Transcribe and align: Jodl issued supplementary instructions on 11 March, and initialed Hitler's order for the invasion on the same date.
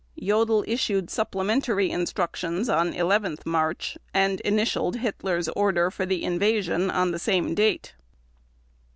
Jodl 0.19 0.63
issued 0.67 1.11
supplementary 1.11 1.91
instructions 1.91 2.69
on 2.69 2.91
11 2.91 3.37
March, 3.45 3.99
and 4.15 4.39
initialed 4.41 4.95
Hitler's 4.95 5.47
order 5.49 5.91
for 5.91 6.07
the 6.07 6.23
invasion 6.23 6.89
on 6.89 7.11
the 7.11 7.19
same 7.19 7.53
date. 7.53 7.93